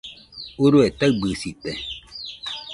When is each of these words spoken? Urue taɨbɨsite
Urue 0.63 0.87
taɨbɨsite 0.99 1.71